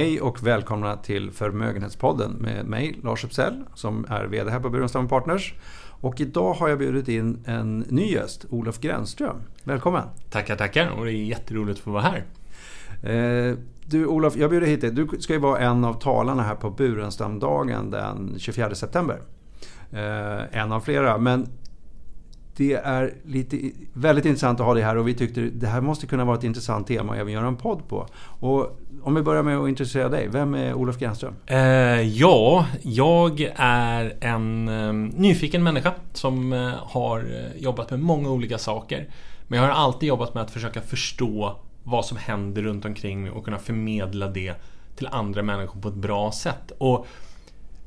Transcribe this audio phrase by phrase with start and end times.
[0.00, 5.08] Hej och välkomna till Förmögenhetspodden med mig Lars Uppsell som är VD här på Burenstam
[5.08, 5.54] Partners.
[6.00, 9.36] Och idag har jag bjudit in en ny gäst, Olof Grenström.
[9.64, 10.02] Välkommen!
[10.30, 12.24] Tackar, tackar och det är jätteroligt att få vara här.
[13.10, 14.90] Eh, du Olof, jag bjuder hit dig.
[14.90, 19.20] Du ska ju vara en av talarna här på Burenstamdagen den 24 september.
[19.92, 21.46] Eh, en av flera, men
[22.60, 26.06] det är lite, väldigt intressant att ha dig här och vi tyckte det här måste
[26.06, 28.06] kunna vara ett intressant tema att även göra en podd på.
[28.22, 30.28] Och om vi börjar med att intressera dig.
[30.28, 31.34] Vem är Olof Grenström?
[31.46, 31.58] Eh,
[32.00, 38.58] ja, jag är en eh, nyfiken människa som eh, har eh, jobbat med många olika
[38.58, 39.08] saker.
[39.48, 43.30] Men jag har alltid jobbat med att försöka förstå vad som händer runt omkring mig
[43.30, 44.54] och kunna förmedla det
[44.96, 46.72] till andra människor på ett bra sätt.
[46.78, 47.06] Och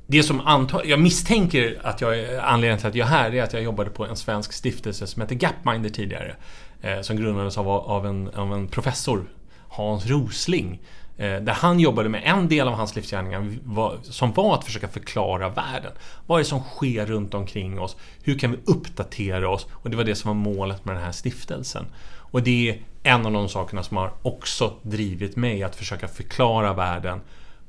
[0.07, 3.53] det som antar, jag misstänker att jag, anledningen till att jag är här är att
[3.53, 6.35] jag jobbade på en svensk stiftelse som hette Gapminder tidigare.
[6.83, 9.25] Eh, som grundades av, av, en, av en professor,
[9.67, 10.81] Hans Rosling.
[11.17, 13.51] Eh, där han jobbade med en del av hans livsgärningar
[14.03, 15.91] som var att försöka förklara världen.
[16.25, 17.97] Vad är det som sker runt omkring oss?
[18.23, 19.67] Hur kan vi uppdatera oss?
[19.71, 21.85] Och det var det som var målet med den här stiftelsen.
[22.05, 26.73] Och det är en av de sakerna som har också drivit mig att försöka förklara
[26.73, 27.21] världen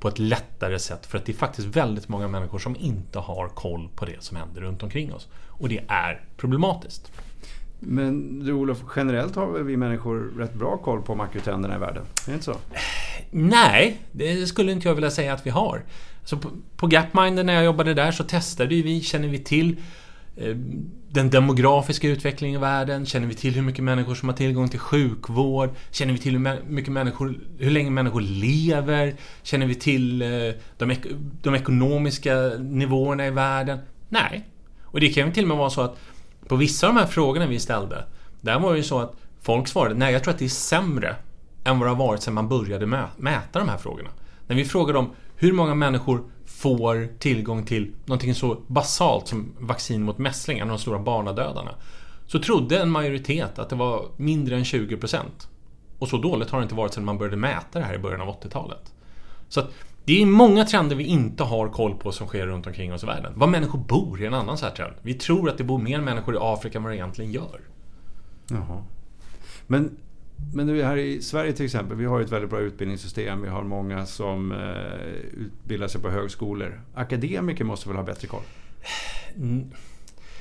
[0.04, 3.48] på ett lättare sätt för att det är faktiskt väldigt många människor som inte har
[3.48, 5.28] koll på det som händer runt omkring oss.
[5.48, 7.12] Och det är problematiskt.
[7.78, 12.02] Men du Olof, generellt har vi människor rätt bra koll på makrotrenderna i världen?
[12.02, 12.56] Är det inte så?
[13.30, 15.82] Nej, det skulle inte jag vilja säga att vi har.
[16.24, 19.76] Så på, på Gapminder när jag jobbade där så testade vi, känner vi till
[20.36, 20.56] Eh,
[21.10, 23.06] den demografiska utvecklingen i världen?
[23.06, 25.70] Känner vi till hur mycket människor som har tillgång till sjukvård?
[25.90, 29.14] Känner vi till hur mycket människor, hur länge människor lever?
[29.42, 30.28] Känner vi till eh,
[30.78, 30.96] de,
[31.42, 33.78] de ekonomiska nivåerna i världen?
[34.08, 34.48] Nej.
[34.82, 35.98] Och det kan ju till och med vara så att
[36.48, 38.04] på vissa av de här frågorna vi ställde,
[38.40, 41.16] där var det ju så att folk svarade nej, jag tror att det är sämre
[41.64, 44.10] än vad det har varit sedan man började mäta de här frågorna.
[44.46, 46.24] När vi frågade om hur många människor
[46.56, 51.74] får tillgång till någonting så basalt som vaccin mot mässling, en av de stora barnadödarna.
[52.26, 55.18] Så trodde en majoritet att det var mindre än 20%.
[55.98, 58.20] Och så dåligt har det inte varit sedan man började mäta det här i början
[58.20, 58.92] av 80-talet.
[59.48, 59.70] Så att
[60.04, 63.06] det är många trender vi inte har koll på som sker runt omkring oss i
[63.06, 63.32] världen.
[63.36, 64.94] Var människor bor är en annan sån här trend.
[65.02, 67.60] Vi tror att det bor mer människor i Afrika än vad det egentligen gör.
[68.48, 68.82] Jaha.
[69.66, 69.96] Men
[70.54, 73.42] men nu här i Sverige till exempel, vi har ett väldigt bra utbildningssystem.
[73.42, 76.80] Vi har många som eh, utbildar sig på högskolor.
[76.94, 78.42] Akademiker måste väl ha bättre koll?
[79.36, 79.70] Mm.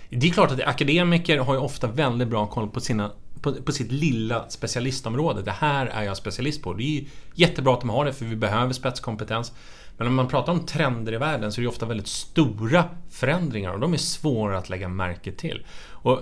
[0.10, 3.12] Det är klart att akademiker har ju ofta väldigt bra koll på, sina,
[3.42, 5.42] på, på, sitt lilla specialistområde.
[5.42, 6.74] Det här är jag specialist på.
[6.74, 9.52] Det är ju jättebra att de har det för vi behöver spetskompetens.
[9.98, 13.74] Men om man pratar om trender i världen så är det ofta väldigt stora förändringar
[13.74, 15.66] och de är svåra att lägga märke till.
[15.90, 16.20] Och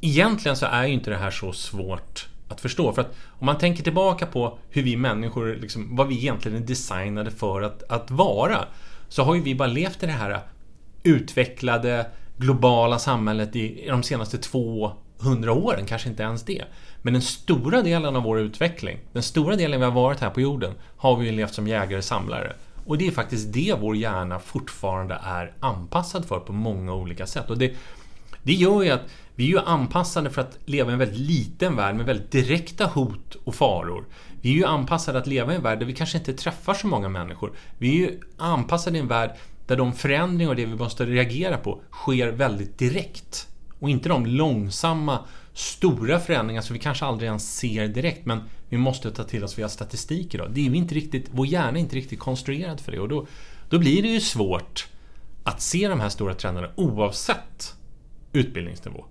[0.00, 2.92] egentligen så är ju inte det här så svårt att förstå.
[2.92, 6.66] För att om man tänker tillbaka på hur vi människor, liksom, vad vi egentligen är
[6.66, 8.64] designade för att, att vara.
[9.08, 10.40] Så har ju vi bara levt i det här
[11.02, 12.06] utvecklade
[12.36, 16.64] globala samhället i, i de senaste 200 åren, kanske inte ens det.
[17.02, 20.40] Men den stora delen av vår utveckling, den stora delen vi har varit här på
[20.40, 22.52] jorden, har vi ju levt som jägare och samlare.
[22.86, 27.50] Och det är faktiskt det vår hjärna fortfarande är anpassad för på många olika sätt.
[27.50, 27.74] Och det,
[28.42, 29.02] det gör ju att
[29.36, 32.86] vi är ju anpassade för att leva i en väldigt liten värld med väldigt direkta
[32.86, 34.04] hot och faror.
[34.40, 36.86] Vi är ju anpassade att leva i en värld där vi kanske inte träffar så
[36.86, 37.52] många människor.
[37.78, 39.30] Vi är ju anpassade i en värld
[39.66, 43.48] där de förändringar och det vi måste reagera på sker väldigt direkt.
[43.78, 45.18] Och inte de långsamma,
[45.52, 49.58] stora förändringar som vi kanske aldrig ens ser direkt men vi måste ta till oss
[49.58, 50.50] via statistik idag.
[50.50, 53.26] Det är inte riktigt, vår hjärna är inte riktigt konstruerad för det och då,
[53.68, 54.88] då blir det ju svårt
[55.44, 57.74] att se de här stora trenderna oavsett
[58.32, 59.04] utbildningsnivå.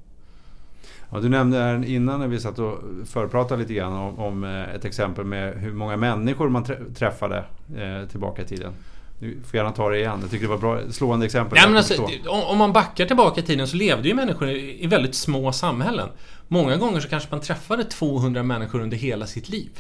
[1.15, 4.75] Ja, du nämnde här innan när vi satt och förpratade lite grann om, om eh,
[4.75, 6.65] ett exempel med hur många människor man
[6.97, 7.43] träffade
[7.77, 8.73] eh, tillbaka i tiden.
[9.19, 10.19] Du får gärna ta det igen.
[10.21, 11.59] Jag tycker det var bra, slående exempel.
[11.67, 15.51] Men alltså, om man backar tillbaka i tiden så levde ju människor i väldigt små
[15.51, 16.09] samhällen.
[16.47, 19.71] Många gånger så kanske man träffade 200 människor under hela sitt liv.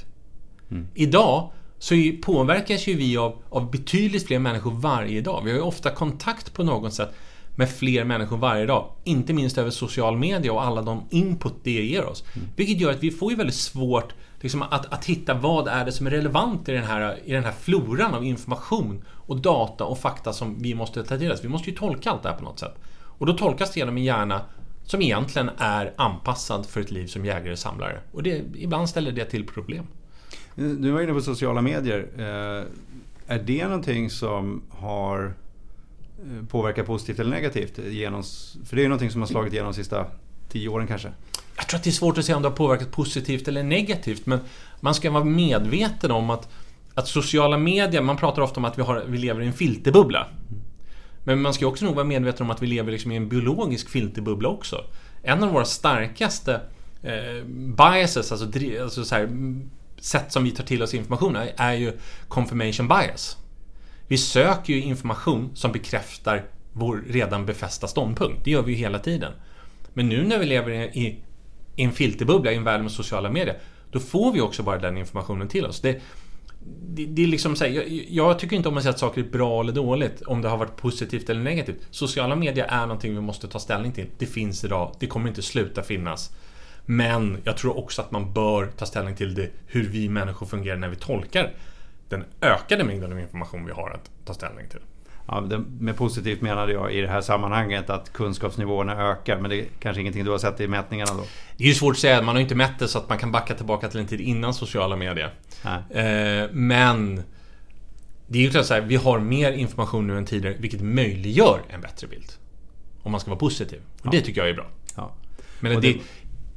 [0.71, 0.87] Mm.
[0.93, 5.41] Idag så påverkas ju vi av, av betydligt fler människor varje dag.
[5.43, 7.15] Vi har ju ofta kontakt på något sätt
[7.55, 8.89] med fler människor varje dag.
[9.03, 12.23] Inte minst över social media och alla de input det ger oss.
[12.33, 12.47] Mm.
[12.55, 15.91] Vilket gör att vi får ju väldigt svårt liksom, att, att hitta vad är det
[15.91, 19.99] som är relevant i den, här, i den här floran av information och data och
[19.99, 21.43] fakta som vi måste ta till oss.
[21.43, 22.75] Vi måste ju tolka allt det här på något sätt.
[23.17, 24.41] Och då tolkas det genom en hjärna
[24.83, 27.99] som egentligen är anpassad för ett liv som jägare-samlare.
[28.11, 29.85] Och det, ibland ställer det till problem.
[30.55, 32.07] Du var inne på sociala medier.
[32.17, 32.63] Eh,
[33.27, 35.33] är det någonting som har
[36.19, 37.77] Eh, påverkar positivt eller negativt?
[37.77, 38.23] Genom,
[38.65, 40.05] för det är ju någonting som har slagit igenom de sista
[40.49, 41.11] tio åren kanske.
[41.57, 44.25] Jag tror att det är svårt att säga om det har påverkat positivt eller negativt
[44.25, 44.39] men
[44.79, 46.49] man ska vara medveten om att
[46.95, 50.27] att sociala medier, man pratar ofta om att vi, har, vi lever i en filterbubbla.
[51.23, 53.89] Men man ska också nog vara medveten om att vi lever liksom i en biologisk
[53.89, 54.83] filterbubbla också.
[55.23, 56.61] En av våra starkaste
[57.03, 58.45] eh, biases, alltså,
[58.81, 59.29] alltså så här,
[59.99, 61.97] sätt som vi tar till oss information är ju
[62.27, 63.37] confirmation bias.
[64.07, 68.45] Vi söker ju information som bekräftar vår redan befästa ståndpunkt.
[68.45, 69.31] Det gör vi ju hela tiden.
[69.93, 71.21] Men nu när vi lever i,
[71.75, 73.57] i en filterbubbla i en värld med sociala medier,
[73.91, 75.81] då får vi också bara den informationen till oss.
[75.81, 76.01] Det,
[76.87, 79.21] det, det är liksom så här, jag, jag, tycker inte om att säga att saker
[79.21, 81.87] är bra eller dåligt, om det har varit positivt eller negativt.
[81.91, 84.07] Sociala medier är någonting vi måste ta ställning till.
[84.17, 86.31] Det finns idag, det kommer inte sluta finnas.
[86.85, 90.77] Men jag tror också att man bör ta ställning till det, hur vi människor fungerar
[90.77, 91.51] när vi tolkar
[92.09, 94.79] den ökade mängden av information vi har att ta ställning till.
[95.27, 95.41] Ja,
[95.79, 99.39] med positivt menade jag i det här sammanhanget att kunskapsnivåerna ökar.
[99.39, 101.23] Men det är kanske ingenting du har sett i mätningarna då?
[101.57, 102.21] Det är ju svårt att säga.
[102.21, 104.53] Man har inte mätt det så att man kan backa tillbaka till en tid innan
[104.53, 105.33] sociala medier.
[105.63, 107.23] Eh, men
[108.27, 111.61] det är ju klart så här, vi har mer information nu än tidigare vilket möjliggör
[111.69, 112.31] en bättre bild.
[113.03, 113.81] Om man ska vara positiv.
[113.99, 114.11] Och ja.
[114.11, 114.67] det tycker jag är bra.
[114.95, 115.11] Ja.
[115.59, 115.97] Men det,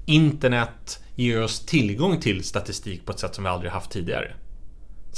[0.07, 4.33] internet ger oss tillgång till statistik på ett sätt som vi aldrig haft tidigare.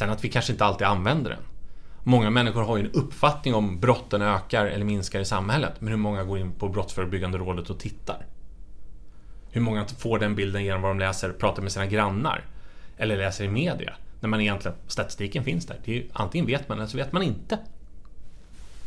[0.01, 1.43] Sen att vi kanske inte alltid använder den.
[2.03, 5.73] Många människor har ju en uppfattning om brotten ökar eller minskar i samhället.
[5.79, 8.27] Men hur många går in på Brottsförebyggande rådet och tittar?
[9.51, 12.45] Hur många får den bilden genom vad de läser, pratar med sina grannar?
[12.97, 13.93] Eller läser i media?
[14.21, 15.77] När man egentligen, statistiken finns där.
[15.85, 17.59] Det är, antingen vet man eller så vet man inte.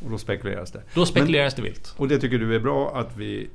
[0.06, 0.82] Och då spekuleras det.
[0.94, 1.94] Då spekuleras men, det vilt.
[1.98, 3.50] Och det tycker du är bra att vi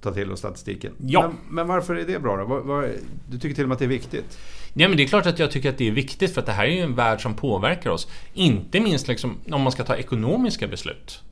[0.00, 0.92] tar till oss statistiken?
[1.06, 1.22] Ja.
[1.22, 2.44] Men, men varför är det bra då?
[2.44, 2.92] Var, var,
[3.30, 4.38] du tycker till och med att det är viktigt?
[4.72, 6.52] Ja, men det är klart att jag tycker att det är viktigt för att det
[6.52, 8.08] här är ju en värld som påverkar oss.
[8.34, 11.22] Inte minst liksom, om man ska ta ekonomiska beslut.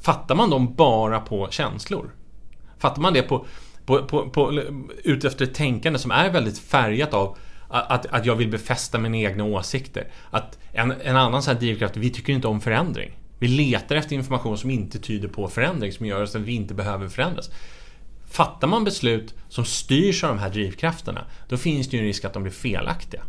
[0.00, 2.10] Fattar man dem bara på känslor?
[2.78, 3.46] Fattar man det på,
[3.84, 4.62] på, på, på
[5.04, 7.38] utefter ett tänkande som är väldigt färgat av
[7.68, 10.08] att, att jag vill befästa mina egna åsikter.
[10.30, 13.10] Att en, en annan sån här drivkraft, vi tycker inte om förändring.
[13.38, 17.08] Vi letar efter information som inte tyder på förändring, som gör att vi inte behöver
[17.08, 17.50] förändras.
[18.30, 22.24] Fattar man beslut som styrs av de här drivkrafterna, då finns det ju en risk
[22.24, 23.22] att de blir felaktiga.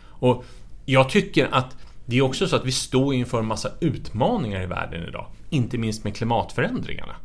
[0.00, 0.44] Och
[0.84, 1.76] jag tycker att
[2.06, 5.26] det är också så att vi står inför en massa utmaningar i världen idag.
[5.50, 7.16] Inte minst med klimatförändringarna.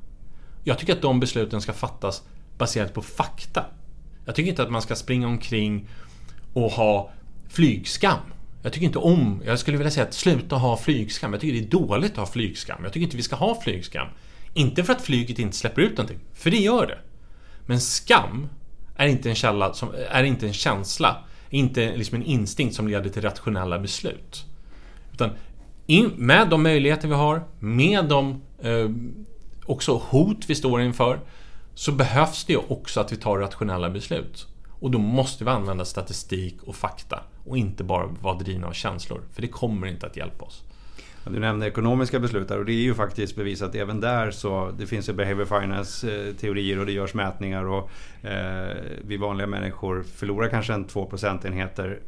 [0.63, 2.23] Jag tycker att de besluten ska fattas
[2.57, 3.65] baserat på fakta.
[4.25, 5.87] Jag tycker inte att man ska springa omkring
[6.53, 7.11] och ha
[7.49, 8.19] flygskam.
[8.63, 11.33] Jag tycker inte om, jag skulle vilja säga att sluta ha flygskam.
[11.33, 12.83] Jag tycker det är dåligt att ha flygskam.
[12.83, 14.07] Jag tycker inte vi ska ha flygskam.
[14.53, 16.97] Inte för att flyget inte släpper ut någonting, för det gör det.
[17.65, 18.49] Men skam
[18.95, 21.17] är inte en, källa som, är inte en känsla,
[21.49, 24.45] inte liksom en instinkt som leder till rationella beslut.
[25.13, 25.29] Utan
[25.85, 28.89] in, med de möjligheter vi har, med de eh,
[29.65, 31.19] också hot vi står inför,
[31.75, 34.47] så behövs det också att vi tar rationella beslut.
[34.81, 39.21] Och då måste vi använda statistik och fakta och inte bara vara drivna av känslor.
[39.33, 40.63] För det kommer inte att hjälpa oss.
[41.25, 44.85] Du nämnde ekonomiska beslut där och det är ju faktiskt bevisat även där så det
[44.85, 47.89] finns ju behavior finance eh, teorier och det görs mätningar och
[48.25, 51.99] eh, vi vanliga människor förlorar kanske en 2 procentenheter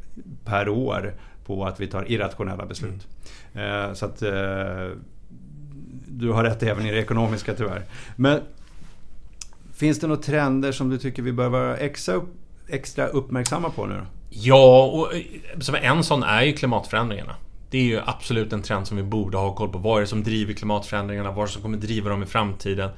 [0.44, 1.14] per år
[1.46, 3.06] på att vi tar irrationella beslut.
[3.52, 3.88] Mm.
[3.88, 4.90] Eh, så att eh,
[6.08, 7.82] du har rätt även i det ekonomiska tyvärr.
[8.16, 8.40] Men
[9.74, 12.20] finns det några trender som du tycker vi bör vara extra,
[12.68, 14.00] extra uppmärksamma på nu?
[14.30, 17.36] Ja, och eh, en sån är ju klimatförändringarna.
[17.70, 19.78] Det är ju absolut en trend som vi borde ha koll på.
[19.78, 21.30] Vad är det som driver klimatförändringarna?
[21.30, 22.90] Vad är det som kommer driva dem i framtiden?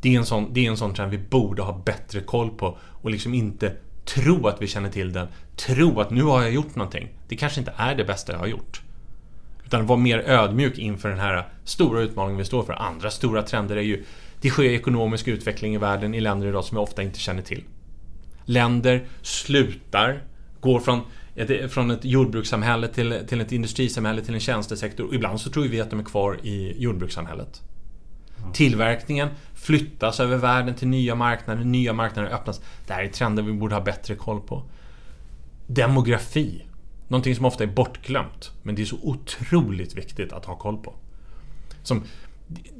[0.00, 2.78] Det är en sån, det är en sån trend vi borde ha bättre koll på
[2.82, 5.28] och liksom inte tro att vi känner till den.
[5.56, 7.08] Tro att nu har jag gjort någonting.
[7.28, 8.82] Det kanske inte är det bästa jag har gjort.
[9.64, 12.72] Utan vara mer ödmjuk inför den här stora utmaningen vi står för.
[12.72, 14.04] Andra stora trender är ju
[14.40, 17.64] Det sker ekonomisk utveckling i världen i länder idag som jag ofta inte känner till.
[18.44, 20.22] Länder slutar,
[20.60, 21.00] går från
[21.34, 25.06] ett, från ett jordbrukssamhälle till, till ett industrisamhälle till en tjänstesektor.
[25.06, 27.62] Och ibland så tror vi att de är kvar i jordbrukssamhället.
[28.38, 28.52] Mm.
[28.52, 32.60] Tillverkningen flyttas över världen till nya marknader, nya marknader öppnas.
[32.86, 34.62] Det här är trender vi borde ha bättre koll på.
[35.66, 36.62] Demografi.
[37.08, 40.94] Någonting som ofta är bortglömt, men det är så otroligt viktigt att ha koll på.
[41.82, 42.04] Som,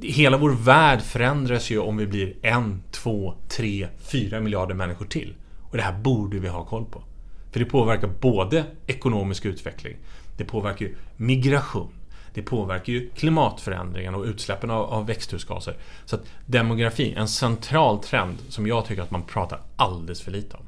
[0.01, 5.33] hela vår värld förändras ju om vi blir en, två, tre, fyra miljarder människor till.
[5.73, 7.03] Och det här borde vi ha koll på.
[7.51, 9.97] För det påverkar både ekonomisk utveckling,
[10.37, 11.93] det påverkar ju migration,
[12.33, 15.77] det påverkar ju klimatförändringen och utsläppen av, av växthusgaser.
[16.05, 20.57] Så att demografi, en central trend som jag tycker att man pratar alldeles för lite
[20.57, 20.63] om.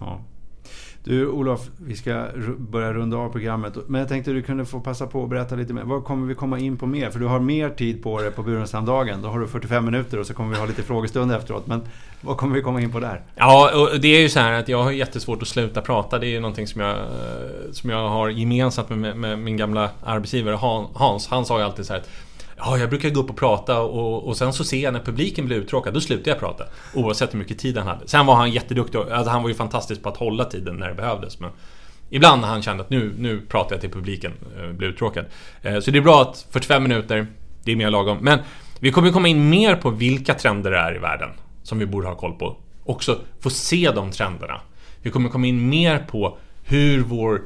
[0.00, 0.20] Ja.
[1.04, 2.26] Du Olof, vi ska
[2.58, 3.74] börja runda av programmet.
[3.86, 5.82] Men jag tänkte du kunde få passa på att berätta lite mer.
[5.82, 7.10] Vad kommer vi komma in på mer?
[7.10, 9.22] För du har mer tid på dig på Burenstam-dagen.
[9.22, 11.66] Då har du 45 minuter och så kommer vi ha lite frågestund efteråt.
[11.66, 11.82] Men
[12.20, 13.22] vad kommer vi komma in på där?
[13.34, 16.18] Ja, och det är ju så här att jag har jättesvårt att sluta prata.
[16.18, 19.90] Det är ju någonting som jag, eh, som jag har gemensamt med, med min gamla
[20.02, 20.54] arbetsgivare
[20.94, 21.26] Hans.
[21.26, 22.08] Han sa ju alltid så här att
[22.64, 25.46] Ja, jag brukar gå upp och prata och, och sen så ser jag när publiken
[25.46, 26.64] blir uttråkad, då slutar jag prata.
[26.94, 28.08] Oavsett hur mycket tid han hade.
[28.08, 30.94] Sen var han jätteduktig, alltså han var ju fantastisk på att hålla tiden när det
[30.94, 31.40] behövdes.
[31.40, 31.50] Men
[32.10, 35.24] ibland när han kände att nu, nu pratar jag till publiken, eh, blir uttråkad.
[35.62, 37.26] Eh, så det är bra att 45 minuter,
[37.64, 38.18] det är mer lagom.
[38.20, 38.38] Men
[38.80, 41.30] vi kommer komma in mer på vilka trender det är i världen
[41.62, 42.56] som vi borde ha koll på.
[42.84, 44.60] Också få se de trenderna.
[45.02, 47.42] Vi kommer komma in mer på hur vår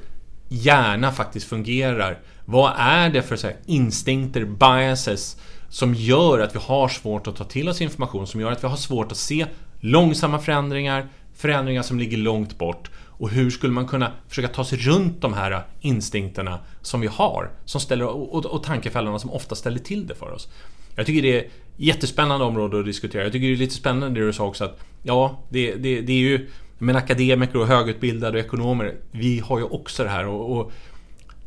[0.48, 5.36] hjärna faktiskt fungerar vad är det för så här, instinkter, biases
[5.68, 8.68] som gör att vi har svårt att ta till oss information, som gör att vi
[8.68, 9.46] har svårt att se
[9.80, 14.78] långsamma förändringar, förändringar som ligger långt bort och hur skulle man kunna försöka ta sig
[14.78, 19.78] runt de här instinkterna som vi har som ställer, och, och tankefällorna som ofta ställer
[19.78, 20.48] till det för oss.
[20.94, 23.22] Jag tycker det är jättespännande område att diskutera.
[23.22, 26.12] Jag tycker det är lite spännande det du sa också att ja, det, det, det
[26.12, 26.48] är ju
[26.78, 30.72] men akademiker och högutbildade och ekonomer, vi har ju också det här och, och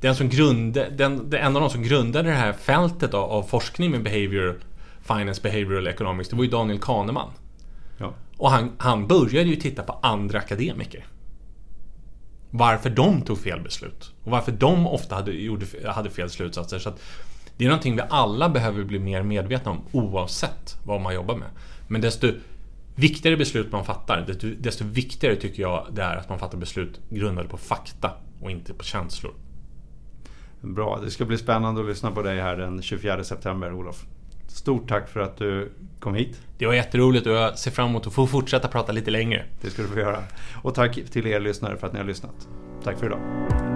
[0.02, 3.92] den som grundade, den, en av de som grundade det här fältet av, av forskning
[3.92, 4.56] med behavioral
[5.02, 7.32] finance, behavioral economics, det var ju Daniel Kahneman.
[7.98, 8.14] Ja.
[8.38, 11.06] Och han, han började ju titta på andra akademiker.
[12.52, 14.14] Varför de tog fel beslut.
[14.24, 16.80] Och varför de ofta hade, gjorde, hade fel slutsatser.
[16.80, 16.94] Så
[17.58, 21.50] det är någonting vi alla behöver bli mer medvetna om oavsett vad man jobbar med.
[21.88, 22.32] Men desto
[22.96, 27.00] viktigare beslut man fattar, desto, desto viktigare tycker jag det är att man fattar beslut
[27.10, 29.34] grundade på fakta och inte på känslor.
[30.62, 34.06] Bra, det ska bli spännande att lyssna på dig här den 24 september Olof.
[34.48, 36.42] Stort tack för att du kom hit.
[36.58, 39.46] Det var jätteroligt och jag ser fram emot att få fortsätta prata lite längre.
[39.62, 40.24] Det ska du få göra.
[40.62, 42.48] Och tack till er lyssnare för att ni har lyssnat.
[42.84, 43.69] Tack för idag.